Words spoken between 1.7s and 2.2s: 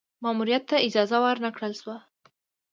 شوه.